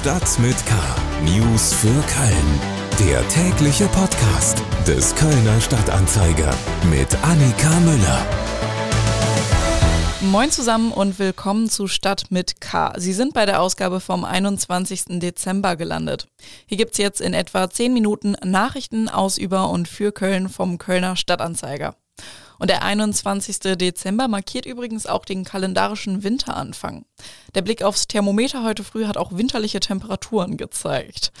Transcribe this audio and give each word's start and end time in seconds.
Stadt 0.00 0.38
mit 0.38 0.56
K. 0.64 0.74
News 1.26 1.74
für 1.74 1.88
Köln. 1.88 2.60
Der 3.06 3.28
tägliche 3.28 3.84
Podcast 3.88 4.62
des 4.86 5.14
Kölner 5.14 5.60
Stadtanzeiger 5.60 6.54
mit 6.90 7.14
Annika 7.22 7.68
Müller. 7.80 8.26
Moin 10.22 10.50
zusammen 10.50 10.90
und 10.92 11.18
willkommen 11.18 11.68
zu 11.68 11.86
Stadt 11.86 12.30
mit 12.30 12.62
K. 12.62 12.94
Sie 12.96 13.12
sind 13.12 13.34
bei 13.34 13.44
der 13.44 13.60
Ausgabe 13.60 14.00
vom 14.00 14.24
21. 14.24 15.20
Dezember 15.20 15.76
gelandet. 15.76 16.28
Hier 16.64 16.78
gibt's 16.78 16.96
jetzt 16.96 17.20
in 17.20 17.34
etwa 17.34 17.68
10 17.68 17.92
Minuten 17.92 18.36
Nachrichten 18.42 19.10
aus, 19.10 19.36
über 19.36 19.68
und 19.68 19.86
für 19.86 20.12
Köln 20.12 20.48
vom 20.48 20.78
Kölner 20.78 21.14
Stadtanzeiger. 21.14 21.94
Und 22.60 22.68
der 22.68 22.82
21. 22.82 23.58
Dezember 23.78 24.28
markiert 24.28 24.66
übrigens 24.66 25.06
auch 25.06 25.24
den 25.24 25.44
kalendarischen 25.44 26.22
Winteranfang. 26.22 27.06
Der 27.54 27.62
Blick 27.62 27.82
aufs 27.82 28.06
Thermometer 28.06 28.62
heute 28.62 28.84
früh 28.84 29.06
hat 29.06 29.16
auch 29.16 29.32
winterliche 29.32 29.80
Temperaturen 29.80 30.58
gezeigt. 30.58 31.32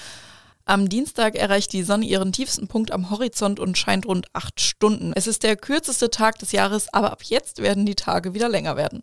Am 0.64 0.88
Dienstag 0.88 1.36
erreicht 1.36 1.74
die 1.74 1.82
Sonne 1.82 2.06
ihren 2.06 2.32
tiefsten 2.32 2.68
Punkt 2.68 2.90
am 2.90 3.10
Horizont 3.10 3.60
und 3.60 3.76
scheint 3.76 4.06
rund 4.06 4.28
acht 4.32 4.62
Stunden. 4.62 5.12
Es 5.14 5.26
ist 5.26 5.42
der 5.42 5.56
kürzeste 5.56 6.10
Tag 6.10 6.38
des 6.38 6.52
Jahres, 6.52 6.92
aber 6.94 7.12
ab 7.12 7.22
jetzt 7.24 7.58
werden 7.58 7.84
die 7.84 7.96
Tage 7.96 8.32
wieder 8.32 8.48
länger 8.48 8.76
werden. 8.76 9.02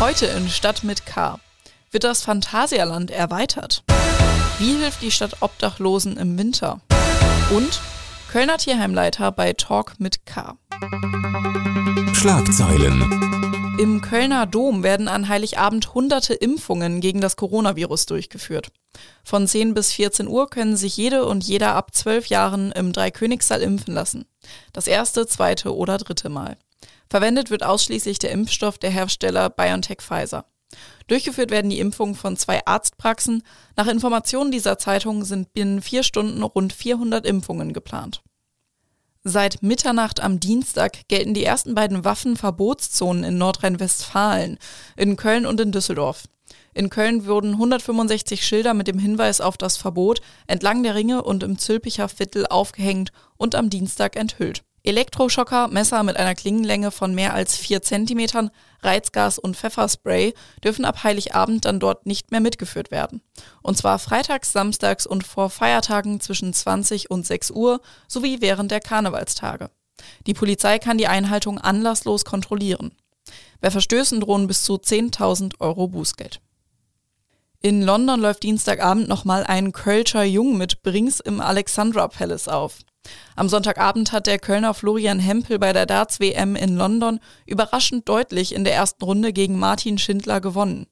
Heute 0.00 0.24
in 0.26 0.48
Stadt 0.48 0.82
mit 0.82 1.04
K 1.04 1.38
wird 1.90 2.04
das 2.04 2.22
Phantasialand 2.22 3.10
erweitert. 3.10 3.84
Wie 4.58 4.76
hilft 4.76 5.02
die 5.02 5.10
Stadt 5.10 5.42
Obdachlosen 5.42 6.16
im 6.16 6.38
Winter? 6.38 6.80
Und 7.54 7.80
Kölner 8.34 8.56
Tierheimleiter 8.56 9.30
bei 9.30 9.52
Talk 9.52 10.00
mit 10.00 10.26
K. 10.26 10.56
Schlagzeilen. 12.12 13.02
Im 13.78 14.00
Kölner 14.00 14.46
Dom 14.46 14.82
werden 14.82 15.08
an 15.08 15.28
Heiligabend 15.28 15.94
hunderte 15.94 16.32
Impfungen 16.32 17.00
gegen 17.00 17.20
das 17.20 17.36
Coronavirus 17.36 18.06
durchgeführt. 18.06 18.70
Von 19.24 19.46
10 19.46 19.74
bis 19.74 19.92
14 19.92 20.28
Uhr 20.28 20.48
können 20.48 20.76
sich 20.76 20.96
jede 20.96 21.26
und 21.26 21.44
jeder 21.44 21.74
ab 21.74 21.94
12 21.94 22.26
Jahren 22.26 22.72
im 22.72 22.92
Dreikönigssaal 22.92 23.60
impfen 23.62 23.92
lassen. 23.94 24.26
Das 24.72 24.86
erste, 24.86 25.26
zweite 25.26 25.74
oder 25.74 25.98
dritte 25.98 26.28
Mal. 26.28 26.56
Verwendet 27.10 27.50
wird 27.50 27.62
ausschließlich 27.62 28.18
der 28.18 28.30
Impfstoff 28.30 28.78
der 28.78 28.90
Hersteller 28.90 29.50
BioNTech 29.50 29.98
Pfizer. 30.00 30.46
Durchgeführt 31.06 31.50
werden 31.50 31.70
die 31.70 31.80
Impfungen 31.80 32.14
von 32.14 32.36
zwei 32.36 32.64
Arztpraxen. 32.64 33.42
Nach 33.76 33.86
Informationen 33.86 34.50
dieser 34.50 34.78
Zeitung 34.78 35.24
sind 35.24 35.52
binnen 35.52 35.82
vier 35.82 36.02
Stunden 36.02 36.42
rund 36.42 36.72
400 36.72 37.26
Impfungen 37.26 37.72
geplant. 37.72 38.22
Seit 39.26 39.62
Mitternacht 39.62 40.20
am 40.20 40.38
Dienstag 40.38 41.08
gelten 41.08 41.32
die 41.32 41.44
ersten 41.44 41.74
beiden 41.74 42.04
Waffenverbotszonen 42.04 43.24
in 43.24 43.38
Nordrhein-Westfalen, 43.38 44.58
in 44.98 45.16
Köln 45.16 45.46
und 45.46 45.58
in 45.62 45.72
Düsseldorf. 45.72 46.24
In 46.74 46.90
Köln 46.90 47.24
wurden 47.24 47.52
165 47.52 48.46
Schilder 48.46 48.74
mit 48.74 48.86
dem 48.86 48.98
Hinweis 48.98 49.40
auf 49.40 49.56
das 49.56 49.78
Verbot 49.78 50.20
entlang 50.46 50.82
der 50.82 50.94
Ringe 50.94 51.22
und 51.22 51.42
im 51.42 51.56
Zülpicher 51.56 52.10
Viertel 52.10 52.46
aufgehängt 52.46 53.12
und 53.38 53.54
am 53.54 53.70
Dienstag 53.70 54.16
enthüllt. 54.16 54.62
Elektroschocker, 54.86 55.68
Messer 55.68 56.02
mit 56.02 56.18
einer 56.18 56.34
Klingenlänge 56.34 56.90
von 56.90 57.14
mehr 57.14 57.32
als 57.32 57.56
vier 57.56 57.80
Zentimetern, 57.80 58.50
Reizgas 58.82 59.38
und 59.38 59.56
Pfefferspray 59.56 60.34
dürfen 60.62 60.84
ab 60.84 61.02
Heiligabend 61.02 61.64
dann 61.64 61.80
dort 61.80 62.04
nicht 62.04 62.30
mehr 62.30 62.40
mitgeführt 62.40 62.90
werden. 62.90 63.22
Und 63.62 63.78
zwar 63.78 63.98
freitags, 63.98 64.52
samstags 64.52 65.06
und 65.06 65.26
vor 65.26 65.48
Feiertagen 65.48 66.20
zwischen 66.20 66.52
20 66.52 67.10
und 67.10 67.26
6 67.26 67.50
Uhr 67.52 67.80
sowie 68.08 68.42
während 68.42 68.70
der 68.70 68.80
Karnevalstage. 68.80 69.70
Die 70.26 70.34
Polizei 70.34 70.78
kann 70.78 70.98
die 70.98 71.08
Einhaltung 71.08 71.58
anlasslos 71.58 72.26
kontrollieren. 72.26 72.92
Bei 73.62 73.70
Verstößen 73.70 74.20
drohen 74.20 74.46
bis 74.46 74.64
zu 74.64 74.74
10.000 74.74 75.60
Euro 75.60 75.88
Bußgeld. 75.88 76.42
In 77.62 77.80
London 77.80 78.20
läuft 78.20 78.42
Dienstagabend 78.42 79.08
nochmal 79.08 79.44
ein 79.44 79.72
Kölscher 79.72 80.24
Jung 80.24 80.58
mit 80.58 80.82
Brings 80.82 81.20
im 81.20 81.40
Alexandra 81.40 82.08
Palace 82.08 82.48
auf. 82.48 82.80
Am 83.36 83.48
Sonntagabend 83.48 84.12
hat 84.12 84.26
der 84.26 84.38
Kölner 84.38 84.74
Florian 84.74 85.18
Hempel 85.18 85.58
bei 85.58 85.72
der 85.72 85.86
Darts-WM 85.86 86.56
in 86.56 86.76
London 86.76 87.20
überraschend 87.46 88.08
deutlich 88.08 88.54
in 88.54 88.64
der 88.64 88.74
ersten 88.74 89.04
Runde 89.04 89.32
gegen 89.32 89.58
Martin 89.58 89.98
Schindler 89.98 90.40
gewonnen. 90.40 90.86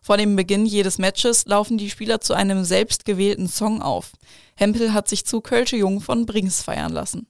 Vor 0.00 0.16
dem 0.16 0.34
Beginn 0.34 0.66
jedes 0.66 0.98
Matches 0.98 1.46
laufen 1.46 1.78
die 1.78 1.88
Spieler 1.88 2.20
zu 2.20 2.34
einem 2.34 2.64
selbstgewählten 2.64 3.48
Song 3.48 3.80
auf. 3.82 4.12
Hempel 4.56 4.92
hat 4.92 5.08
sich 5.08 5.24
zu 5.24 5.40
Kölsche 5.40 5.76
Jung 5.76 6.00
von 6.00 6.26
Brings 6.26 6.62
feiern 6.62 6.92
lassen. 6.92 7.28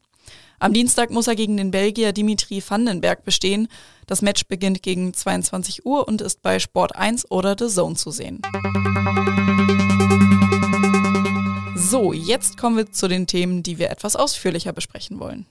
Am 0.58 0.72
Dienstag 0.72 1.10
muss 1.10 1.26
er 1.26 1.34
gegen 1.34 1.56
den 1.56 1.72
Belgier 1.72 2.12
Dimitri 2.12 2.62
Vandenberg 2.66 3.24
bestehen. 3.24 3.66
Das 4.06 4.22
Match 4.22 4.46
beginnt 4.46 4.82
gegen 4.82 5.12
22 5.12 5.84
Uhr 5.84 6.06
und 6.06 6.20
ist 6.20 6.40
bei 6.40 6.60
Sport 6.60 6.94
1 6.94 7.30
oder 7.30 7.56
The 7.58 7.66
Zone 7.66 7.96
zu 7.96 8.12
sehen. 8.12 8.40
So, 11.92 12.14
jetzt 12.14 12.56
kommen 12.56 12.78
wir 12.78 12.90
zu 12.90 13.06
den 13.06 13.26
Themen, 13.26 13.62
die 13.62 13.76
wir 13.76 13.90
etwas 13.90 14.16
ausführlicher 14.16 14.72
besprechen 14.72 15.20
wollen. 15.20 15.44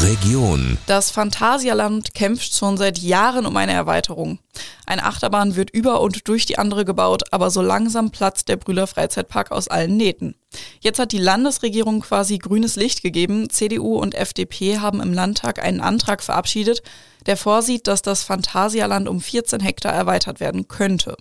Region. 0.00 0.78
Das 0.86 1.10
Phantasialand 1.10 2.14
kämpft 2.14 2.54
schon 2.54 2.76
seit 2.76 2.98
Jahren 2.98 3.44
um 3.44 3.56
eine 3.56 3.72
Erweiterung. 3.72 4.38
Eine 4.86 5.02
Achterbahn 5.02 5.56
wird 5.56 5.70
über 5.70 6.00
und 6.00 6.28
durch 6.28 6.46
die 6.46 6.58
andere 6.58 6.84
gebaut, 6.84 7.24
aber 7.32 7.50
so 7.50 7.60
langsam 7.60 8.12
platzt 8.12 8.48
der 8.48 8.56
Brühler 8.56 8.86
Freizeitpark 8.86 9.50
aus 9.50 9.66
allen 9.66 9.96
Nähten. 9.96 10.36
Jetzt 10.78 11.00
hat 11.00 11.10
die 11.10 11.18
Landesregierung 11.18 12.02
quasi 12.02 12.38
grünes 12.38 12.76
Licht 12.76 13.02
gegeben. 13.02 13.50
CDU 13.50 13.98
und 13.98 14.14
FDP 14.14 14.78
haben 14.78 15.00
im 15.00 15.12
Landtag 15.12 15.60
einen 15.60 15.80
Antrag 15.80 16.22
verabschiedet, 16.22 16.84
der 17.26 17.36
vorsieht, 17.36 17.88
dass 17.88 18.00
das 18.00 18.22
Phantasialand 18.22 19.08
um 19.08 19.20
14 19.20 19.58
Hektar 19.58 19.92
erweitert 19.92 20.38
werden 20.38 20.68
könnte. 20.68 21.16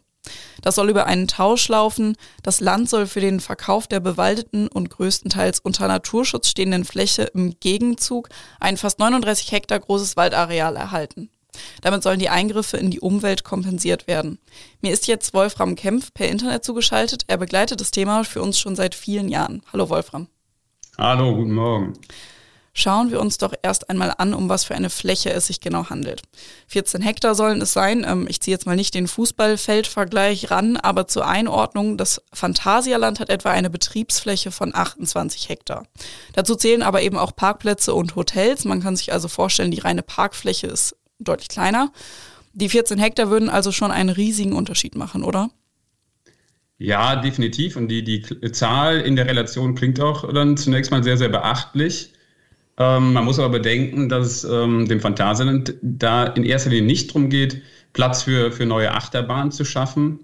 Das 0.61 0.75
soll 0.75 0.89
über 0.89 1.05
einen 1.05 1.27
Tausch 1.27 1.67
laufen. 1.67 2.15
Das 2.41 2.61
Land 2.61 2.89
soll 2.89 3.07
für 3.07 3.19
den 3.19 3.39
Verkauf 3.39 3.87
der 3.87 3.99
bewaldeten 3.99 4.67
und 4.67 4.89
größtenteils 4.89 5.59
unter 5.59 5.87
Naturschutz 5.87 6.47
stehenden 6.47 6.85
Fläche 6.85 7.23
im 7.33 7.59
Gegenzug 7.59 8.29
ein 8.59 8.77
fast 8.77 8.99
39 8.99 9.51
Hektar 9.51 9.79
großes 9.79 10.15
Waldareal 10.15 10.75
erhalten. 10.75 11.29
Damit 11.81 12.03
sollen 12.03 12.19
die 12.19 12.29
Eingriffe 12.29 12.77
in 12.77 12.89
die 12.89 12.99
Umwelt 12.99 13.43
kompensiert 13.43 14.07
werden. 14.07 14.39
Mir 14.81 14.91
ist 14.91 15.07
jetzt 15.07 15.33
Wolfram 15.33 15.75
Kempf 15.75 16.13
per 16.13 16.29
Internet 16.29 16.63
zugeschaltet. 16.63 17.25
Er 17.27 17.37
begleitet 17.37 17.79
das 17.79 17.91
Thema 17.91 18.23
für 18.23 18.41
uns 18.41 18.57
schon 18.57 18.75
seit 18.75 18.95
vielen 18.95 19.29
Jahren. 19.29 19.61
Hallo 19.71 19.89
Wolfram. 19.89 20.27
Hallo, 20.97 21.35
guten 21.35 21.53
Morgen. 21.53 21.93
Schauen 22.75 23.11
wir 23.11 23.21
uns 23.21 23.37
doch 23.37 23.53
erst 23.61 23.91
einmal 23.91 24.15
an, 24.17 24.33
um 24.33 24.49
was 24.49 24.63
für 24.63 24.73
eine 24.73 24.89
Fläche 24.89 25.31
es 25.31 25.45
sich 25.45 25.61
genau 25.61 25.91
handelt. 25.91 26.23
14 26.67 27.03
Hektar 27.03 27.35
sollen 27.35 27.61
es 27.61 27.71
sein. 27.71 28.03
Ähm, 28.07 28.25
ich 28.27 28.41
ziehe 28.41 28.55
jetzt 28.55 28.65
mal 28.65 28.75
nicht 28.75 28.95
den 28.95 29.07
Fußballfeldvergleich 29.07 30.49
ran, 30.49 30.77
aber 30.77 31.07
zur 31.07 31.27
Einordnung, 31.27 31.97
das 31.97 32.23
Phantasialand 32.33 33.19
hat 33.19 33.29
etwa 33.29 33.51
eine 33.51 33.69
Betriebsfläche 33.69 34.49
von 34.49 34.73
28 34.73 35.49
Hektar. 35.49 35.85
Dazu 36.33 36.55
zählen 36.55 36.81
aber 36.81 37.03
eben 37.03 37.17
auch 37.17 37.35
Parkplätze 37.35 37.93
und 37.93 38.15
Hotels. 38.15 38.65
Man 38.65 38.81
kann 38.81 38.95
sich 38.95 39.13
also 39.13 39.27
vorstellen, 39.27 39.69
die 39.69 39.79
reine 39.79 40.01
Parkfläche 40.01 40.65
ist 40.65 40.95
deutlich 41.19 41.49
kleiner. 41.49 41.91
Die 42.53 42.69
14 42.69 42.97
Hektar 42.97 43.29
würden 43.29 43.49
also 43.49 43.71
schon 43.71 43.91
einen 43.91 44.09
riesigen 44.09 44.53
Unterschied 44.53 44.95
machen, 44.95 45.23
oder? 45.23 45.51
Ja, 46.79 47.17
definitiv. 47.17 47.75
Und 47.75 47.87
die, 47.87 48.03
die 48.03 48.23
Zahl 48.51 48.99
in 49.01 49.15
der 49.15 49.27
Relation 49.27 49.75
klingt 49.75 49.99
auch 49.99 50.31
dann 50.33 50.57
zunächst 50.57 50.89
mal 50.89 51.03
sehr, 51.03 51.17
sehr 51.17 51.29
beachtlich. 51.29 52.12
Ähm, 52.77 53.13
man 53.13 53.25
muss 53.25 53.39
aber 53.39 53.59
bedenken, 53.59 54.09
dass 54.09 54.25
es 54.27 54.43
ähm, 54.43 54.87
dem 54.87 54.99
Phantasialand 54.99 55.75
da 55.81 56.25
in 56.25 56.43
erster 56.43 56.71
Linie 56.71 56.85
nicht 56.85 57.09
darum 57.09 57.29
geht, 57.29 57.61
Platz 57.93 58.23
für, 58.23 58.51
für 58.51 58.65
neue 58.65 58.91
Achterbahnen 58.91 59.51
zu 59.51 59.63
schaffen, 59.63 60.21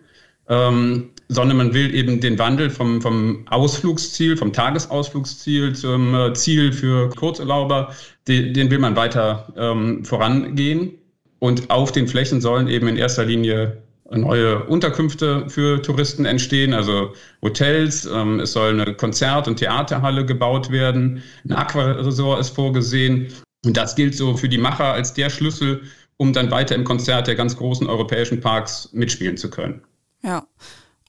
ähm, 0.48 1.12
sondern 1.28 1.58
man 1.58 1.74
will 1.76 1.94
eben 1.94 2.20
den 2.22 2.40
Wandel 2.40 2.72
vom, 2.72 3.02
vom 3.02 3.48
Ausflugsziel, 3.50 4.36
vom 4.36 4.52
Tagesausflugsziel 4.52 5.76
zum 5.76 6.16
äh, 6.16 6.34
Ziel 6.34 6.74
für 6.74 7.10
Kurzerlauber, 7.10 7.94
den, 8.28 8.54
den 8.54 8.72
will 8.72 8.80
man 8.80 8.96
weiter 8.96 9.54
ähm, 9.56 10.04
vorangehen. 10.04 10.94
Und 11.38 11.70
auf 11.70 11.92
den 11.92 12.08
Flächen 12.08 12.42
sollen 12.42 12.68
eben 12.68 12.88
in 12.88 12.98
erster 12.98 13.26
Linie 13.26 13.84
neue 14.12 14.64
Unterkünfte 14.66 15.50
für 15.50 15.82
Touristen 15.82 16.26
entstehen, 16.26 16.74
also 16.74 17.14
Hotels. 17.42 18.06
Ähm, 18.06 18.40
es 18.40 18.54
soll 18.54 18.80
eine 18.80 18.94
Konzert- 18.96 19.48
und 19.48 19.58
Theaterhalle 19.58 20.26
gebaut 20.26 20.72
werden. 20.72 21.24
Ein 21.46 21.54
Aquaresort 21.54 22.40
ist 22.40 22.50
vorgesehen. 22.50 23.34
Und 23.66 23.78
das 23.78 23.96
gilt 23.96 24.16
so 24.16 24.38
für 24.38 24.50
die 24.50 24.58
Macher 24.58 24.94
als 24.94 25.14
der 25.14 25.30
Schlüssel, 25.30 25.84
um 26.18 26.34
dann 26.34 26.50
weiter 26.52 26.76
im 26.76 26.84
Konzert 26.84 27.28
der 27.28 27.36
ganz 27.36 27.58
großen 27.58 27.88
europäischen 27.88 28.40
Parks 28.40 28.90
mitspielen 28.94 29.38
zu 29.38 29.50
können. 29.50 29.82
Ja. 30.24 30.48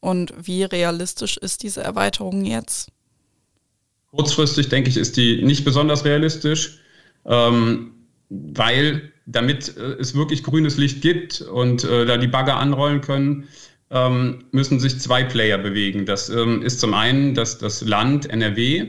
Und 0.00 0.32
wie 0.40 0.64
realistisch 0.64 1.36
ist 1.36 1.62
diese 1.62 1.82
Erweiterung 1.82 2.44
jetzt? 2.44 2.90
Kurzfristig, 4.10 4.68
denke 4.68 4.90
ich, 4.90 4.96
ist 4.96 5.16
die 5.16 5.42
nicht 5.42 5.64
besonders 5.64 6.04
realistisch, 6.04 6.80
ähm, 7.26 7.92
weil 8.28 9.12
damit 9.26 9.76
äh, 9.76 9.96
es 9.98 10.14
wirklich 10.14 10.42
grünes 10.42 10.76
Licht 10.76 11.02
gibt 11.02 11.40
und 11.40 11.84
äh, 11.84 12.06
da 12.06 12.16
die 12.16 12.28
Bagger 12.28 12.56
anrollen 12.56 13.00
können, 13.00 13.48
ähm, 13.90 14.44
müssen 14.52 14.78
sich 14.80 15.00
zwei 15.00 15.24
Player 15.24 15.58
bewegen. 15.58 16.06
Das 16.06 16.28
ähm, 16.28 16.62
ist 16.62 16.80
zum 16.80 16.94
einen 16.94 17.34
das, 17.34 17.58
das 17.58 17.82
Land 17.82 18.30
NRW, 18.30 18.88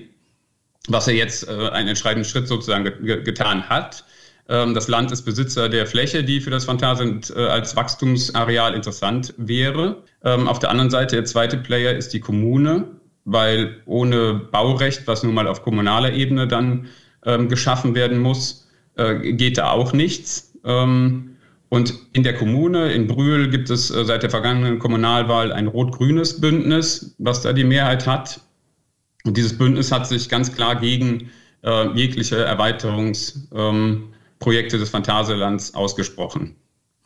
was 0.88 1.08
ja 1.08 1.14
jetzt 1.14 1.48
äh, 1.48 1.70
einen 1.70 1.90
entscheidenden 1.90 2.30
Schritt 2.30 2.48
sozusagen 2.48 2.84
ge 2.84 3.24
getan 3.24 3.68
hat. 3.70 4.06
Ähm, 4.48 4.74
das 4.74 4.88
Land 4.88 5.12
ist 5.12 5.24
Besitzer 5.24 5.70
der 5.70 5.88
Fläche, 5.88 6.24
die 6.24 6.42
für 6.42 6.50
das 6.50 6.66
Phantasialand 6.66 7.34
äh, 7.36 7.40
als 7.40 7.76
Wachstumsareal 7.76 8.74
interessant 8.74 9.34
wäre. 9.38 10.04
Ähm, 10.24 10.48
auf 10.48 10.60
der 10.60 10.70
anderen 10.70 10.90
Seite, 10.90 11.16
der 11.16 11.26
zweite 11.26 11.58
Player 11.58 11.96
ist 11.96 12.14
die 12.14 12.20
Kommune, 12.20 12.88
weil 13.26 13.82
ohne 13.86 14.34
Baurecht, 14.52 15.08
was 15.08 15.24
nun 15.24 15.34
mal 15.34 15.48
auf 15.48 15.64
kommunaler 15.64 16.14
Ebene 16.14 16.48
dann 16.48 16.88
ähm, 17.26 17.50
geschaffen 17.50 17.96
werden 17.96 18.20
muss, 18.20 18.68
äh, 19.02 19.34
geht 19.34 19.58
da 19.58 19.72
auch 19.72 19.94
nichts. 19.94 20.54
Ähm, 20.64 21.38
und 21.70 21.94
in 22.14 22.24
der 22.24 22.36
Kommune, 22.36 22.92
in 22.92 23.08
Brühl, 23.08 23.50
gibt 23.50 23.70
es 23.70 23.90
äh, 23.92 24.04
seit 24.04 24.24
der 24.24 24.30
vergangenen 24.30 24.78
Kommunalwahl 24.80 25.54
ein 25.54 25.68
rot-grünes 25.68 26.42
Bündnis, 26.42 27.16
was 27.18 27.42
da 27.42 27.54
die 27.54 27.64
Mehrheit 27.64 28.06
hat. 28.08 28.42
Und 29.24 29.38
dieses 29.38 29.58
Bündnis 29.58 29.92
hat 29.92 30.08
sich 30.08 30.28
ganz 30.28 30.54
klar 30.54 30.76
gegen 30.76 31.30
äh, 31.64 31.88
jegliche 31.94 32.44
Erweiterungsprojekte 32.44 34.12
ähm, 34.76 34.82
des 34.82 34.90
Phantasialands 34.90 35.74
ausgesprochen. 35.74 36.56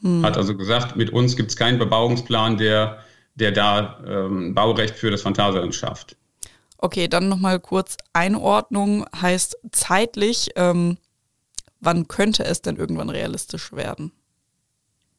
Hm. 0.02 0.24
Hat 0.26 0.38
also 0.38 0.58
gesagt, 0.58 0.96
mit 0.96 1.12
uns 1.12 1.36
gibt 1.36 1.52
es 1.52 1.58
keinen 1.58 1.78
Bebauungsplan, 1.78 2.58
der, 2.58 3.00
der 3.36 3.52
da 3.52 4.00
ähm, 4.08 4.56
Baurecht 4.56 4.96
für 4.96 5.12
das 5.12 5.22
Phantasialand 5.22 5.76
schafft. 5.76 6.16
Okay, 6.78 7.08
dann 7.08 7.30
nochmal 7.30 7.60
kurz 7.60 7.98
Einordnung 8.14 9.06
heißt 9.20 9.58
zeitlich, 9.72 10.50
ähm, 10.56 10.98
wann 11.80 12.08
könnte 12.08 12.46
es 12.46 12.62
denn 12.62 12.78
irgendwann 12.78 13.10
realistisch 13.10 13.72
werden? 13.74 14.12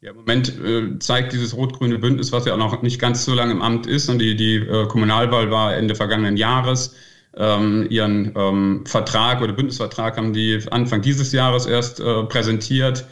Ja, 0.00 0.10
Im 0.10 0.16
Moment 0.18 0.52
äh, 0.60 0.98
zeigt 0.98 1.32
dieses 1.32 1.56
rot-grüne 1.56 1.98
Bündnis, 1.98 2.30
was 2.30 2.44
ja 2.44 2.56
noch 2.56 2.82
nicht 2.82 3.00
ganz 3.00 3.24
so 3.24 3.34
lange 3.34 3.52
im 3.52 3.62
Amt 3.62 3.86
ist, 3.86 4.08
und 4.08 4.18
die, 4.18 4.36
die 4.36 4.56
äh, 4.56 4.86
Kommunalwahl 4.88 5.50
war 5.50 5.74
Ende 5.74 5.94
vergangenen 5.94 6.36
Jahres, 6.36 6.94
ähm, 7.36 7.86
ihren 7.90 8.32
ähm, 8.36 8.84
Vertrag 8.86 9.42
oder 9.42 9.52
Bündnisvertrag 9.52 10.16
haben 10.16 10.32
die 10.32 10.60
Anfang 10.70 11.02
dieses 11.02 11.32
Jahres 11.32 11.66
erst 11.66 12.00
äh, 12.00 12.22
präsentiert. 12.24 13.06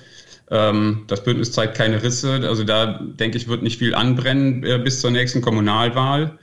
Ähm, 0.50 1.04
das 1.06 1.24
Bündnis 1.24 1.52
zeigt 1.52 1.76
keine 1.76 2.02
Risse, 2.02 2.40
also 2.46 2.64
da 2.64 3.00
denke 3.02 3.38
ich, 3.38 3.48
wird 3.48 3.62
nicht 3.62 3.78
viel 3.78 3.94
anbrennen 3.94 4.62
äh, 4.64 4.78
bis 4.78 5.00
zur 5.00 5.10
nächsten 5.10 5.40
Kommunalwahl. 5.40 6.38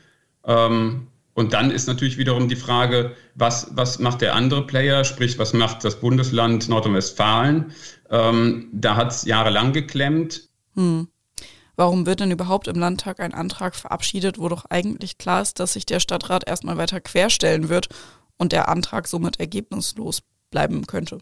Ähm, 0.45 1.07
und 1.33 1.53
dann 1.53 1.71
ist 1.71 1.87
natürlich 1.87 2.17
wiederum 2.17 2.49
die 2.49 2.55
Frage, 2.55 3.15
was, 3.35 3.71
was 3.71 3.99
macht 3.99 4.21
der 4.21 4.35
andere 4.35 4.67
Player, 4.67 5.03
sprich, 5.03 5.39
was 5.39 5.53
macht 5.53 5.83
das 5.83 5.99
Bundesland 5.99 6.67
Nordrhein-Westfalen? 6.67 7.71
Ähm, 8.09 8.69
da 8.73 8.97
hat 8.97 9.11
es 9.11 9.23
jahrelang 9.23 9.71
geklemmt. 9.71 10.49
Hm. 10.75 11.07
Warum 11.77 12.05
wird 12.05 12.19
denn 12.19 12.31
überhaupt 12.31 12.67
im 12.67 12.75
Landtag 12.75 13.19
ein 13.21 13.33
Antrag 13.33 13.75
verabschiedet, 13.75 14.37
wo 14.37 14.49
doch 14.49 14.65
eigentlich 14.69 15.17
klar 15.17 15.41
ist, 15.41 15.59
dass 15.59 15.73
sich 15.73 15.85
der 15.85 16.01
Stadtrat 16.01 16.47
erstmal 16.47 16.77
weiter 16.77 16.99
querstellen 16.99 17.69
wird 17.69 17.87
und 18.37 18.51
der 18.51 18.67
Antrag 18.67 19.07
somit 19.07 19.39
ergebnislos 19.39 20.21
bleiben 20.51 20.85
könnte? 20.85 21.19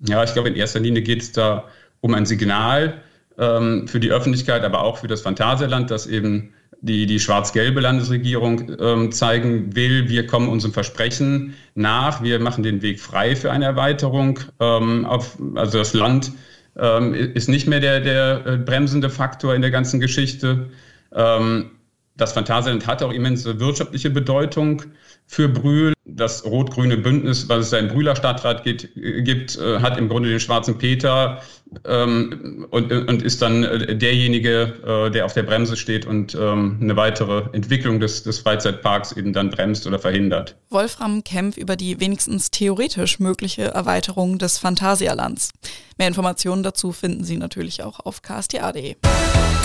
Ja, 0.00 0.24
ich 0.24 0.32
glaube, 0.32 0.48
in 0.48 0.56
erster 0.56 0.80
Linie 0.80 1.02
geht 1.02 1.22
es 1.22 1.32
da 1.32 1.68
um 2.00 2.14
ein 2.14 2.26
Signal 2.26 3.00
ähm, 3.38 3.86
für 3.86 4.00
die 4.00 4.10
Öffentlichkeit, 4.10 4.64
aber 4.64 4.82
auch 4.82 4.98
für 4.98 5.06
das 5.06 5.22
Phantasialand, 5.22 5.90
dass 5.90 6.06
eben 6.06 6.52
die, 6.80 7.06
die 7.06 7.20
schwarz-gelbe 7.20 7.80
Landesregierung 7.80 8.72
ähm, 8.78 9.12
zeigen 9.12 9.74
will, 9.74 10.08
wir 10.08 10.26
kommen 10.26 10.48
unserem 10.48 10.72
Versprechen 10.72 11.54
nach, 11.74 12.22
wir 12.22 12.38
machen 12.38 12.62
den 12.62 12.82
Weg 12.82 13.00
frei 13.00 13.36
für 13.36 13.50
eine 13.50 13.64
Erweiterung. 13.64 14.40
Ähm, 14.60 15.04
auf, 15.04 15.38
also 15.54 15.78
das 15.78 15.94
Land 15.94 16.32
ähm, 16.76 17.14
ist 17.14 17.48
nicht 17.48 17.66
mehr 17.66 17.80
der, 17.80 18.00
der 18.00 18.46
äh, 18.46 18.56
bremsende 18.58 19.10
Faktor 19.10 19.54
in 19.54 19.62
der 19.62 19.70
ganzen 19.70 20.00
Geschichte. 20.00 20.70
Ähm, 21.14 21.70
das 22.16 22.32
Phantasialand 22.32 22.86
hat 22.86 23.02
auch 23.02 23.12
immense 23.12 23.60
wirtschaftliche 23.60 24.10
Bedeutung 24.10 24.82
für 25.26 25.48
Brühl. 25.48 25.92
Das 26.04 26.44
rot-grüne 26.44 26.96
Bündnis, 26.96 27.48
was 27.48 27.64
es 27.64 27.70
da 27.70 27.78
im 27.78 27.88
Brühler 27.88 28.16
Stadtrat 28.16 28.62
geht, 28.62 28.90
gibt, 28.94 29.58
äh, 29.58 29.80
hat 29.80 29.98
im 29.98 30.08
Grunde 30.08 30.30
den 30.30 30.40
schwarzen 30.40 30.78
Peter 30.78 31.42
ähm, 31.84 32.66
und, 32.70 32.92
und 32.92 33.22
ist 33.22 33.42
dann 33.42 33.64
äh, 33.64 33.96
derjenige, 33.96 35.06
äh, 35.08 35.10
der 35.10 35.26
auf 35.26 35.34
der 35.34 35.42
Bremse 35.42 35.76
steht 35.76 36.06
und 36.06 36.34
ähm, 36.34 36.78
eine 36.80 36.96
weitere 36.96 37.48
Entwicklung 37.52 38.00
des, 38.00 38.22
des 38.22 38.38
Freizeitparks 38.38 39.12
eben 39.12 39.32
dann 39.32 39.50
bremst 39.50 39.86
oder 39.86 39.98
verhindert. 39.98 40.56
Wolfram 40.70 41.24
kämpft 41.24 41.58
über 41.58 41.76
die 41.76 42.00
wenigstens 42.00 42.50
theoretisch 42.50 43.18
mögliche 43.18 43.64
Erweiterung 43.64 44.38
des 44.38 44.58
Phantasialands. 44.58 45.50
Mehr 45.98 46.08
Informationen 46.08 46.62
dazu 46.62 46.92
finden 46.92 47.24
Sie 47.24 47.36
natürlich 47.36 47.82
auch 47.82 48.00
auf 48.00 48.22
ksta.de. 48.22 48.96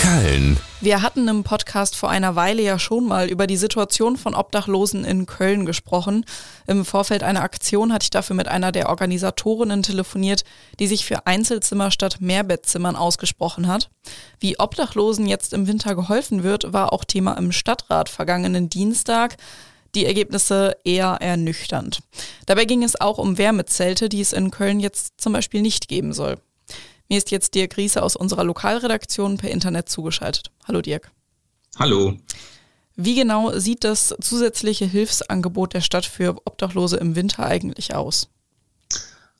Köln. 0.02 0.58
Wir 0.80 1.04
hatten 1.04 1.28
im 1.28 1.44
Podcast 1.44 1.96
vor 1.96 2.10
einer 2.10 2.36
Weile 2.36 2.64
ja 2.64 2.80
schon 2.80 3.06
mal 3.06 3.30
über 3.30 3.46
die 3.46 3.56
Situation 3.56 4.18
von 4.18 4.34
Obdachlosen 4.34 5.06
in 5.06 5.28
Köln 5.28 5.68
gesprochen. 5.68 6.26
Im 6.66 6.86
Vorfeld 6.86 7.22
einer 7.22 7.44
Aktion 7.44 7.94
hatte 7.94 8.06
ich 8.06 8.10
dafür 8.10 8.36
mit 8.36 8.48
einer 8.48 8.72
der 8.72 8.90
Organisatorinnen 8.90 9.84
telefoniert, 9.84 10.44
die 10.80 10.88
sich 10.88 11.06
für 11.06 11.28
Einzelzimmer 11.28 11.92
statt 11.92 12.18
Mehrbettzimmern 12.20 12.96
ausgesprochen 12.96 13.68
hat. 13.68 13.92
Wie 14.40 14.58
Obdachlosen 14.58 15.28
jetzt 15.28 15.54
im 15.54 15.68
Winter 15.68 15.94
geholfen 15.94 16.42
wird, 16.42 16.74
war 16.74 16.94
auch 16.94 17.06
Thema 17.06 17.38
im 17.38 17.52
Stadtrat 17.52 18.10
vergangenen 18.10 18.70
Dienstag 18.70 19.38
die 19.94 20.08
Ergebnisse 20.08 20.78
eher 20.84 21.18
ernüchternd. 21.20 22.00
Dabei 22.48 22.66
ging 22.66 22.82
es 22.82 23.00
auch 23.00 23.20
um 23.20 23.38
Wärmezelte, 23.38 24.10
die 24.10 24.22
es 24.22 24.34
in 24.34 24.50
Köln 24.50 24.80
jetzt 24.80 25.22
zum 25.22 25.34
Beispiel 25.34 25.62
nicht 25.62 25.88
geben 25.88 26.12
soll. 26.12 26.38
Mir 27.12 27.18
ist 27.18 27.30
jetzt 27.30 27.56
Dirk 27.56 27.76
Riese 27.76 28.04
aus 28.04 28.16
unserer 28.16 28.46
Lokalredaktion 28.46 29.36
per 29.36 29.52
Internet 29.52 29.90
zugeschaltet. 29.90 30.50
Hallo 30.66 30.82
Dirk. 30.82 31.12
Hallo. 31.78 32.14
Wie 32.96 33.16
genau 33.16 33.52
sieht 33.60 33.84
das 33.84 34.16
zusätzliche 34.22 34.86
Hilfsangebot 34.86 35.74
der 35.74 35.82
Stadt 35.82 36.06
für 36.06 36.38
Obdachlose 36.46 36.96
im 36.96 37.18
Winter 37.18 37.46
eigentlich 37.46 37.94
aus? 37.94 38.30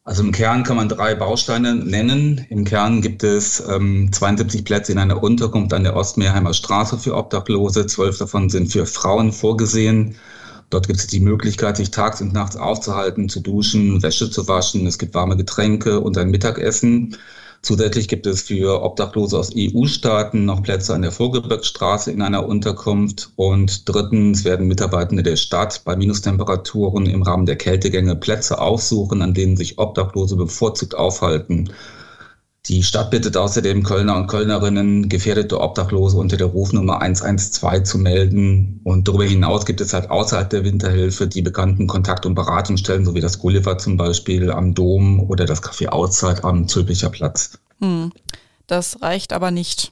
Also 0.04 0.22
im 0.22 0.34
Kern 0.34 0.64
kann 0.66 0.76
man 0.76 0.90
drei 0.90 1.16
Bausteine 1.16 1.74
nennen. 1.74 2.46
Im 2.50 2.66
Kern 2.66 3.02
gibt 3.02 3.24
es 3.24 3.64
ähm, 3.66 4.12
72 4.12 4.66
Plätze 4.66 4.92
in 4.92 4.98
einer 4.98 5.24
Unterkunft 5.24 5.72
an 5.72 5.86
der 5.86 5.96
Ostmeerheimer 5.96 6.54
Straße 6.54 6.98
für 6.98 7.16
Obdachlose. 7.16 7.86
Zwölf 7.86 8.18
davon 8.18 8.50
sind 8.50 8.70
für 8.70 8.86
Frauen 8.86 9.32
vorgesehen. 9.32 10.18
Dort 10.72 10.88
gibt 10.88 11.00
es 11.00 11.08
die 11.08 11.22
Möglichkeit, 11.22 11.78
sich 11.78 11.92
tags 11.92 12.20
und 12.20 12.34
nachts 12.34 12.58
aufzuhalten, 12.58 13.30
zu 13.30 13.40
duschen, 13.40 14.04
Wäsche 14.04 14.30
zu 14.30 14.50
waschen. 14.50 14.86
Es 14.88 14.98
gibt 14.98 15.14
warme 15.14 15.38
Getränke 15.38 16.02
und 16.02 16.18
ein 16.18 16.32
Mittagessen. 16.32 17.16
Zusätzlich 17.64 18.08
gibt 18.08 18.26
es 18.26 18.42
für 18.42 18.82
Obdachlose 18.82 19.38
aus 19.38 19.52
EU-Staaten 19.56 20.46
noch 20.46 20.64
Plätze 20.64 20.96
an 20.96 21.04
der 21.04 21.12
Vogelbergstraße 21.12 22.12
in 22.12 22.24
einer 22.24 22.48
Unterkunft. 22.48 23.32
Und 23.36 23.88
drittens 23.88 24.44
werden 24.44 24.68
Mitarbeitende 24.68 25.22
der 25.22 25.36
Stadt 25.36 25.84
bei 25.86 25.96
Minustemperaturen 25.96 27.06
im 27.06 27.22
Rahmen 27.22 27.46
der 27.46 27.58
Kältegänge 27.58 28.16
Plätze 28.16 28.60
aufsuchen, 28.60 29.22
an 29.22 29.36
denen 29.36 29.58
sich 29.58 29.78
Obdachlose 29.78 30.36
bevorzugt 30.38 30.96
aufhalten. 30.96 31.72
Die 32.68 32.84
Stadt 32.84 33.10
bittet 33.10 33.38
außerdem 33.38 33.82
Kölner 33.82 34.16
und 34.16 34.28
Kölnerinnen, 34.28 35.10
gefährdete 35.10 35.60
Obdachlose 35.60 36.18
unter 36.18 36.38
der 36.38 36.46
Rufnummer 36.48 37.02
112 37.02 37.84
zu 37.84 37.98
melden. 37.98 38.82
Und 38.84 39.08
darüber 39.08 39.24
hinaus 39.24 39.66
gibt 39.66 39.82
es 39.82 39.94
halt 39.94 40.12
außerhalb 40.12 40.48
der 40.48 40.64
Winterhilfe 40.64 41.28
die 41.28 41.42
bekannten 41.42 41.88
Kontakt- 41.88 42.28
und 42.28 42.36
Beratungsstellen, 42.36 43.04
so 43.04 43.16
wie 43.16 43.20
das 43.20 43.40
Gulliver 43.40 43.80
zum 43.80 43.98
Beispiel 43.98 44.52
am 44.52 44.76
Dom 44.76 45.20
oder 45.22 45.46
das 45.46 45.64
Café 45.64 45.88
Auszeit 45.88 46.44
am 46.44 46.68
Zülpicher 46.68 47.10
Platz. 47.10 47.58
Hm, 47.80 48.12
das 48.68 49.02
reicht 49.02 49.34
aber 49.34 49.50
nicht. 49.50 49.92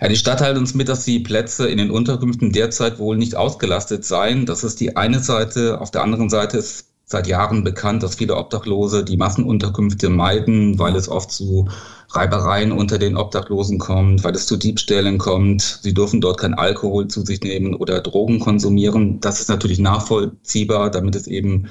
Ja, 0.00 0.08
die 0.08 0.16
Stadt 0.16 0.38
teilt 0.38 0.56
uns 0.56 0.74
mit, 0.74 0.88
dass 0.88 1.04
die 1.04 1.20
Plätze 1.20 1.68
in 1.68 1.76
den 1.76 1.90
Unterkünften 1.90 2.52
derzeit 2.52 2.98
wohl 2.98 3.18
nicht 3.18 3.36
ausgelastet 3.36 4.04
seien. 4.06 4.46
Das 4.46 4.64
ist 4.64 4.80
die 4.80 4.96
eine 4.96 5.20
Seite. 5.20 5.80
Auf 5.80 5.90
der 5.90 6.02
anderen 6.02 6.30
Seite 6.30 6.56
ist 6.56 6.89
seit 7.10 7.26
Jahren 7.26 7.64
bekannt, 7.64 8.04
dass 8.04 8.14
viele 8.14 8.36
Obdachlose 8.36 9.04
die 9.04 9.16
Massenunterkünfte 9.16 10.08
meiden, 10.08 10.78
weil 10.78 10.94
es 10.94 11.08
oft 11.08 11.32
zu 11.32 11.68
Reibereien 12.10 12.70
unter 12.70 12.98
den 12.98 13.16
Obdachlosen 13.16 13.78
kommt, 13.78 14.22
weil 14.22 14.34
es 14.34 14.46
zu 14.46 14.56
Diebstählen 14.56 15.18
kommt. 15.18 15.80
Sie 15.82 15.92
dürfen 15.92 16.20
dort 16.20 16.38
kein 16.38 16.54
Alkohol 16.54 17.08
zu 17.08 17.24
sich 17.24 17.40
nehmen 17.40 17.74
oder 17.74 18.00
Drogen 18.00 18.38
konsumieren. 18.38 19.20
Das 19.20 19.40
ist 19.40 19.48
natürlich 19.48 19.80
nachvollziehbar, 19.80 20.90
damit 20.90 21.16
es 21.16 21.26
eben 21.26 21.68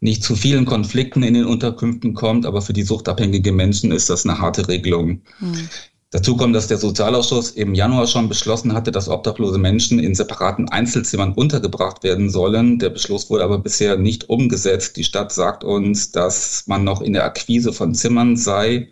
nicht 0.00 0.24
zu 0.24 0.34
vielen 0.34 0.64
Konflikten 0.64 1.22
in 1.22 1.34
den 1.34 1.44
Unterkünften 1.44 2.14
kommt, 2.14 2.44
aber 2.44 2.62
für 2.62 2.72
die 2.72 2.82
suchtabhängigen 2.82 3.54
Menschen 3.54 3.92
ist 3.92 4.10
das 4.10 4.24
eine 4.24 4.40
harte 4.40 4.66
Regelung. 4.66 5.20
Mhm. 5.38 5.68
Dazu 6.12 6.36
kommt, 6.36 6.56
dass 6.56 6.66
der 6.66 6.78
Sozialausschuss 6.78 7.52
im 7.52 7.72
Januar 7.72 8.08
schon 8.08 8.28
beschlossen 8.28 8.74
hatte, 8.74 8.90
dass 8.90 9.08
obdachlose 9.08 9.58
Menschen 9.58 10.00
in 10.00 10.16
separaten 10.16 10.68
Einzelzimmern 10.68 11.34
untergebracht 11.34 12.02
werden 12.02 12.30
sollen. 12.30 12.80
Der 12.80 12.90
Beschluss 12.90 13.30
wurde 13.30 13.44
aber 13.44 13.60
bisher 13.60 13.96
nicht 13.96 14.28
umgesetzt. 14.28 14.96
Die 14.96 15.04
Stadt 15.04 15.30
sagt 15.32 15.62
uns, 15.62 16.10
dass 16.10 16.64
man 16.66 16.82
noch 16.82 17.00
in 17.00 17.12
der 17.12 17.24
Akquise 17.24 17.72
von 17.72 17.94
Zimmern 17.94 18.36
sei, 18.36 18.88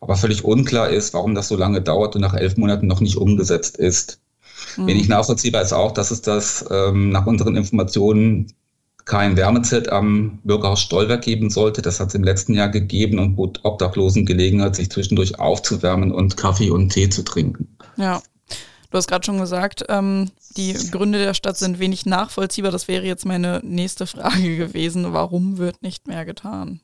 aber 0.00 0.16
völlig 0.16 0.44
unklar 0.44 0.90
ist, 0.90 1.14
warum 1.14 1.34
das 1.34 1.48
so 1.48 1.56
lange 1.56 1.80
dauert 1.80 2.14
und 2.14 2.20
nach 2.20 2.34
elf 2.34 2.58
Monaten 2.58 2.86
noch 2.86 3.00
nicht 3.00 3.16
umgesetzt 3.16 3.78
ist. 3.78 4.20
Mhm. 4.76 4.86
Wenig 4.86 5.08
nachvollziehbar 5.08 5.62
ist 5.62 5.72
auch, 5.72 5.92
dass 5.92 6.10
es 6.10 6.20
das 6.20 6.66
ähm, 6.70 7.08
nach 7.08 7.26
unseren 7.26 7.56
Informationen 7.56 8.52
kein 9.10 9.36
Wärmezelt 9.36 9.90
am 9.90 10.38
Bürgerhaus 10.44 10.80
Stolberg 10.80 11.22
geben 11.22 11.50
sollte. 11.50 11.82
Das 11.82 11.98
hat 11.98 12.10
es 12.10 12.14
im 12.14 12.22
letzten 12.22 12.54
Jahr 12.54 12.68
gegeben 12.68 13.18
und 13.18 13.34
bot 13.34 13.58
Obdachlosen 13.64 14.24
Gelegenheit, 14.24 14.76
sich 14.76 14.88
zwischendurch 14.88 15.40
aufzuwärmen 15.40 16.12
und 16.12 16.36
Kaffee 16.36 16.70
und 16.70 16.90
Tee 16.90 17.10
zu 17.10 17.24
trinken. 17.24 17.76
Ja. 17.96 18.22
Du 18.90 18.98
hast 18.98 19.08
gerade 19.08 19.26
schon 19.26 19.38
gesagt, 19.38 19.84
ähm, 19.88 20.30
die 20.56 20.74
Gründe 20.92 21.18
der 21.18 21.34
Stadt 21.34 21.56
sind 21.56 21.80
wenig 21.80 22.06
nachvollziehbar. 22.06 22.70
Das 22.70 22.86
wäre 22.86 23.04
jetzt 23.04 23.26
meine 23.26 23.60
nächste 23.64 24.06
Frage 24.06 24.56
gewesen. 24.56 25.12
Warum 25.12 25.58
wird 25.58 25.82
nicht 25.82 26.06
mehr 26.06 26.24
getan? 26.24 26.80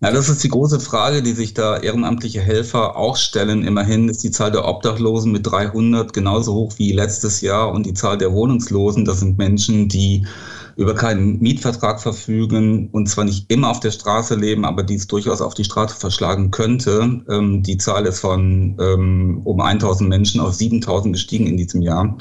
Na, 0.00 0.10
das 0.10 0.28
ist 0.28 0.44
die 0.44 0.48
große 0.48 0.80
Frage, 0.80 1.22
die 1.22 1.32
sich 1.32 1.54
da 1.54 1.78
ehrenamtliche 1.78 2.42
Helfer 2.42 2.96
auch 2.96 3.16
stellen. 3.16 3.64
Immerhin 3.64 4.10
ist 4.10 4.22
die 4.22 4.32
Zahl 4.32 4.50
der 4.50 4.66
Obdachlosen 4.66 5.32
mit 5.32 5.46
300 5.46 6.12
genauso 6.12 6.52
hoch 6.52 6.74
wie 6.76 6.92
letztes 6.92 7.40
Jahr 7.40 7.72
und 7.72 7.86
die 7.86 7.94
Zahl 7.94 8.18
der 8.18 8.32
Wohnungslosen, 8.32 9.06
das 9.06 9.20
sind 9.20 9.38
Menschen, 9.38 9.88
die 9.88 10.26
über 10.76 10.94
keinen 10.94 11.38
Mietvertrag 11.40 12.00
verfügen 12.00 12.88
und 12.90 13.08
zwar 13.08 13.24
nicht 13.24 13.50
immer 13.50 13.70
auf 13.70 13.80
der 13.80 13.90
Straße 13.90 14.34
leben, 14.34 14.64
aber 14.64 14.82
die 14.82 14.94
es 14.94 15.06
durchaus 15.06 15.40
auf 15.40 15.54
die 15.54 15.64
Straße 15.64 15.96
verschlagen 15.96 16.50
könnte. 16.50 17.22
Ähm, 17.28 17.62
die 17.62 17.78
Zahl 17.78 18.06
ist 18.06 18.20
von 18.20 18.76
ähm, 18.80 19.40
um 19.44 19.60
1000 19.60 20.08
Menschen 20.08 20.40
auf 20.40 20.54
7000 20.54 21.14
gestiegen 21.14 21.46
in 21.46 21.56
diesem 21.56 21.82
Jahr. 21.82 22.16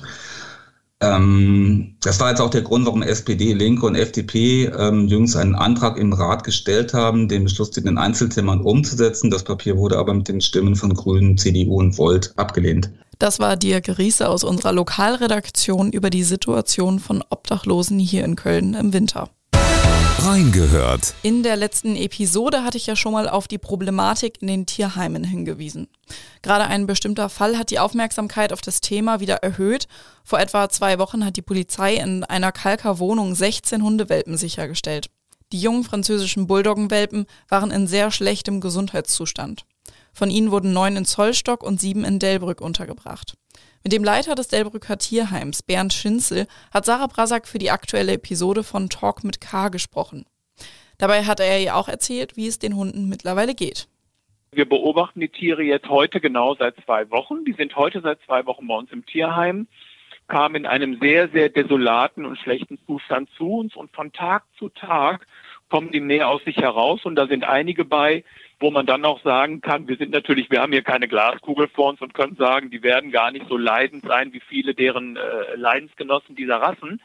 Ähm, 1.01 1.95
das 2.03 2.19
war 2.19 2.29
jetzt 2.29 2.41
auch 2.41 2.51
der 2.51 2.61
Grund, 2.61 2.85
warum 2.85 3.01
SPD, 3.01 3.53
Linke 3.53 3.87
und 3.87 3.95
FDP 3.95 4.65
ähm, 4.65 5.07
jüngst 5.07 5.35
einen 5.35 5.55
Antrag 5.55 5.97
im 5.97 6.13
Rat 6.13 6.43
gestellt 6.43 6.93
haben, 6.93 7.27
den 7.27 7.45
Beschluss 7.45 7.75
in 7.75 7.85
den 7.85 7.97
Einzelzimmern 7.97 8.61
umzusetzen. 8.61 9.31
Das 9.31 9.43
Papier 9.43 9.77
wurde 9.77 9.97
aber 9.97 10.13
mit 10.13 10.27
den 10.27 10.41
Stimmen 10.41 10.75
von 10.75 10.93
Grünen, 10.93 11.37
CDU 11.37 11.79
und 11.79 11.97
Volt 11.97 12.33
abgelehnt. 12.37 12.91
Das 13.21 13.37
war 13.37 13.55
Dirk 13.55 13.99
Riese 13.99 14.27
aus 14.29 14.43
unserer 14.43 14.73
Lokalredaktion 14.73 15.91
über 15.91 16.09
die 16.09 16.23
Situation 16.23 16.99
von 16.99 17.23
Obdachlosen 17.29 17.99
hier 17.99 18.25
in 18.25 18.35
Köln 18.35 18.73
im 18.73 18.93
Winter. 18.93 19.29
Reingehört. 20.17 21.13
In 21.21 21.43
der 21.43 21.55
letzten 21.55 21.95
Episode 21.95 22.63
hatte 22.63 22.79
ich 22.79 22.87
ja 22.87 22.95
schon 22.95 23.11
mal 23.13 23.29
auf 23.29 23.47
die 23.47 23.59
Problematik 23.59 24.41
in 24.41 24.47
den 24.47 24.65
Tierheimen 24.65 25.23
hingewiesen. 25.23 25.87
Gerade 26.41 26.65
ein 26.65 26.87
bestimmter 26.87 27.29
Fall 27.29 27.59
hat 27.59 27.69
die 27.69 27.77
Aufmerksamkeit 27.77 28.51
auf 28.53 28.61
das 28.61 28.81
Thema 28.81 29.19
wieder 29.19 29.35
erhöht. 29.35 29.87
Vor 30.23 30.39
etwa 30.39 30.69
zwei 30.69 30.97
Wochen 30.97 31.23
hat 31.23 31.37
die 31.37 31.43
Polizei 31.43 31.97
in 31.97 32.23
einer 32.23 32.51
Kalker 32.51 32.97
Wohnung 32.97 33.35
16 33.35 33.83
Hundewelpen 33.83 34.35
sichergestellt. 34.35 35.11
Die 35.51 35.61
jungen 35.61 35.83
französischen 35.83 36.47
Bulldoggenwelpen 36.47 37.27
waren 37.49 37.69
in 37.69 37.85
sehr 37.85 38.09
schlechtem 38.09 38.61
Gesundheitszustand. 38.61 39.65
Von 40.13 40.29
ihnen 40.29 40.51
wurden 40.51 40.73
neun 40.73 40.97
in 40.97 41.05
Zollstock 41.05 41.63
und 41.63 41.79
sieben 41.79 42.03
in 42.03 42.19
Delbrück 42.19 42.61
untergebracht. 42.61 43.35
Mit 43.83 43.93
dem 43.93 44.03
Leiter 44.03 44.35
des 44.35 44.47
Delbrücker 44.47 44.97
Tierheims, 44.97 45.63
Bernd 45.63 45.93
Schinzel, 45.93 46.47
hat 46.71 46.85
Sarah 46.85 47.07
Brasak 47.07 47.47
für 47.47 47.57
die 47.57 47.71
aktuelle 47.71 48.13
Episode 48.13 48.63
von 48.63 48.89
Talk 48.89 49.23
mit 49.23 49.41
K 49.41 49.69
gesprochen. 49.69 50.25
Dabei 50.97 51.23
hat 51.23 51.39
er 51.39 51.59
ihr 51.59 51.75
auch 51.75 51.87
erzählt, 51.87 52.37
wie 52.37 52.45
es 52.45 52.59
den 52.59 52.75
Hunden 52.75 53.09
mittlerweile 53.09 53.55
geht. 53.55 53.87
Wir 54.53 54.67
beobachten 54.67 55.21
die 55.21 55.29
Tiere 55.29 55.63
jetzt 55.63 55.87
heute 55.87 56.19
genau 56.19 56.55
seit 56.55 56.75
zwei 56.85 57.09
Wochen. 57.09 57.45
Die 57.45 57.53
sind 57.53 57.75
heute 57.75 58.01
seit 58.01 58.19
zwei 58.25 58.45
Wochen 58.45 58.67
bei 58.67 58.75
uns 58.75 58.91
im 58.91 59.05
Tierheim, 59.05 59.67
kamen 60.27 60.55
in 60.55 60.65
einem 60.65 60.99
sehr, 60.99 61.29
sehr 61.29 61.49
desolaten 61.49 62.25
und 62.25 62.37
schlechten 62.37 62.77
Zustand 62.85 63.29
zu 63.37 63.49
uns 63.49 63.75
und 63.75 63.91
von 63.95 64.11
Tag 64.11 64.43
zu 64.59 64.69
Tag 64.69 65.25
kommen 65.71 65.89
die 65.91 66.01
mehr 66.01 66.27
aus 66.27 66.43
sich 66.43 66.57
heraus 66.57 67.05
und 67.05 67.15
da 67.15 67.27
sind 67.27 67.45
einige 67.45 67.85
bei, 67.85 68.25
wo 68.59 68.71
man 68.71 68.85
dann 68.85 69.05
auch 69.05 69.23
sagen 69.23 69.61
kann, 69.61 69.87
wir 69.87 69.95
sind 69.95 70.11
natürlich, 70.11 70.51
wir 70.51 70.61
haben 70.61 70.73
hier 70.73 70.81
keine 70.81 71.07
Glaskugel 71.07 71.69
vor 71.69 71.89
uns 71.89 72.01
und 72.01 72.13
können 72.13 72.35
sagen, 72.35 72.69
die 72.69 72.83
werden 72.83 73.09
gar 73.09 73.31
nicht 73.31 73.47
so 73.47 73.55
leidend 73.55 74.03
sein 74.03 74.33
wie 74.33 74.41
viele 74.41 74.75
deren 74.75 75.15
äh, 75.15 75.55
Leidensgenossen 75.55 76.35
dieser 76.35 76.57
Rassen. 76.57 76.99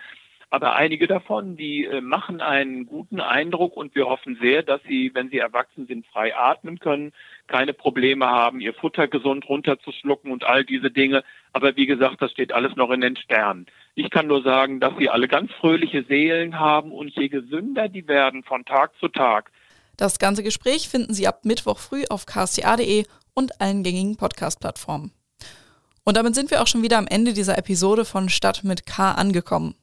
Aber 0.48 0.76
einige 0.76 1.06
davon, 1.06 1.56
die 1.56 1.84
äh, 1.84 2.00
machen 2.00 2.40
einen 2.40 2.86
guten 2.86 3.20
Eindruck 3.20 3.76
und 3.76 3.94
wir 3.94 4.06
hoffen 4.06 4.38
sehr, 4.40 4.62
dass 4.62 4.80
sie, 4.88 5.10
wenn 5.14 5.28
sie 5.28 5.38
erwachsen 5.38 5.86
sind, 5.86 6.06
frei 6.06 6.36
atmen 6.36 6.78
können, 6.78 7.12
keine 7.46 7.72
Probleme 7.72 8.26
haben, 8.26 8.60
ihr 8.60 8.72
Futter 8.72 9.08
gesund 9.08 9.48
runterzuschlucken 9.48 10.30
und 10.30 10.44
all 10.44 10.64
diese 10.64 10.90
Dinge. 10.90 11.24
Aber 11.52 11.76
wie 11.76 11.86
gesagt, 11.86 12.22
das 12.22 12.30
steht 12.30 12.52
alles 12.52 12.76
noch 12.76 12.90
in 12.90 13.00
den 13.00 13.16
Sternen. 13.16 13.66
Ich 13.94 14.10
kann 14.10 14.28
nur 14.28 14.42
sagen, 14.42 14.78
dass 14.78 14.96
sie 14.98 15.08
alle 15.08 15.26
ganz 15.26 15.50
fröhliche 15.52 16.04
Seelen 16.04 16.58
haben 16.60 16.92
und 16.92 17.10
je 17.10 17.28
gesünder 17.28 17.88
die 17.88 18.06
werden 18.06 18.44
von 18.44 18.64
Tag 18.64 18.92
zu 19.00 19.08
Tag, 19.08 19.50
das 19.96 20.18
ganze 20.18 20.42
Gespräch 20.42 20.88
finden 20.88 21.14
Sie 21.14 21.26
ab 21.26 21.44
Mittwoch 21.44 21.78
früh 21.78 22.04
auf 22.10 22.26
ksta.de 22.26 23.06
und 23.34 23.60
allen 23.60 23.82
gängigen 23.82 24.16
Podcast-Plattformen. 24.16 25.10
Und 26.04 26.16
damit 26.16 26.34
sind 26.34 26.50
wir 26.50 26.62
auch 26.62 26.66
schon 26.66 26.82
wieder 26.82 26.98
am 26.98 27.06
Ende 27.06 27.32
dieser 27.32 27.58
Episode 27.58 28.04
von 28.04 28.28
Stadt 28.28 28.62
mit 28.62 28.86
K 28.86 29.12
angekommen. 29.12 29.74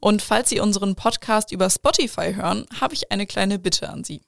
Und 0.00 0.22
falls 0.22 0.50
Sie 0.50 0.60
unseren 0.60 0.94
Podcast 0.94 1.52
über 1.52 1.70
Spotify 1.70 2.34
hören, 2.34 2.66
habe 2.80 2.94
ich 2.94 3.12
eine 3.12 3.26
kleine 3.26 3.58
Bitte 3.58 3.88
an 3.88 4.04
Sie. 4.04 4.22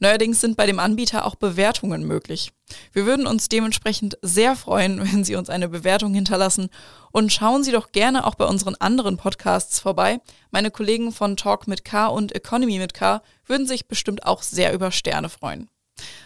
Neuerdings 0.00 0.40
sind 0.40 0.56
bei 0.56 0.66
dem 0.66 0.78
Anbieter 0.78 1.26
auch 1.26 1.34
Bewertungen 1.34 2.04
möglich. 2.04 2.52
Wir 2.92 3.06
würden 3.06 3.26
uns 3.26 3.48
dementsprechend 3.48 4.16
sehr 4.22 4.54
freuen, 4.54 5.00
wenn 5.12 5.24
Sie 5.24 5.34
uns 5.34 5.50
eine 5.50 5.68
Bewertung 5.68 6.14
hinterlassen 6.14 6.68
und 7.10 7.32
schauen 7.32 7.64
Sie 7.64 7.72
doch 7.72 7.92
gerne 7.92 8.26
auch 8.26 8.36
bei 8.36 8.44
unseren 8.44 8.76
anderen 8.76 9.16
Podcasts 9.16 9.80
vorbei. 9.80 10.20
Meine 10.50 10.70
Kollegen 10.70 11.12
von 11.12 11.36
Talk 11.36 11.66
mit 11.66 11.84
K 11.84 12.06
und 12.06 12.34
Economy 12.34 12.78
mit 12.78 12.94
K 12.94 13.22
würden 13.46 13.66
sich 13.66 13.88
bestimmt 13.88 14.24
auch 14.26 14.42
sehr 14.42 14.72
über 14.72 14.92
Sterne 14.92 15.28
freuen. 15.28 15.68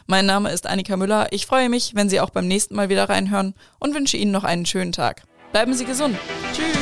Mein 0.06 0.26
Name 0.26 0.50
ist 0.50 0.66
Annika 0.66 0.98
Müller. 0.98 1.28
Ich 1.30 1.46
freue 1.46 1.70
mich, 1.70 1.94
wenn 1.94 2.10
Sie 2.10 2.20
auch 2.20 2.30
beim 2.30 2.46
nächsten 2.46 2.74
Mal 2.74 2.90
wieder 2.90 3.08
reinhören 3.08 3.54
und 3.78 3.94
wünsche 3.94 4.18
Ihnen 4.18 4.32
noch 4.32 4.44
einen 4.44 4.66
schönen 4.66 4.92
Tag. 4.92 5.22
Bleiben 5.52 5.72
Sie 5.72 5.86
gesund. 5.86 6.18
Tschüss. 6.52 6.81